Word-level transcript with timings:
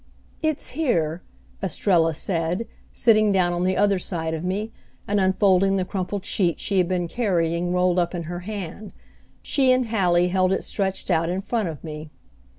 "It's 0.41 0.69
here," 0.69 1.21
Estrella 1.61 2.15
said, 2.15 2.65
sitting 2.91 3.31
down 3.31 3.53
on 3.53 3.65
the 3.65 3.77
other 3.77 3.99
side 3.99 4.33
of 4.33 4.43
me, 4.43 4.71
and 5.07 5.19
unfolding 5.19 5.75
the 5.75 5.85
crumpled 5.85 6.25
sheet 6.25 6.59
she 6.59 6.79
had 6.79 6.87
been 6.87 7.07
carrying 7.07 7.71
rolled 7.71 7.99
up 7.99 8.15
in 8.15 8.23
her 8.23 8.39
hand. 8.39 8.93
She 9.43 9.71
and 9.71 9.89
Hallie 9.89 10.29
held 10.29 10.51
it 10.53 10.63
stretched 10.63 11.11
out 11.11 11.29
in 11.29 11.41
front 11.41 11.69
of 11.69 11.83
me. 11.83 12.09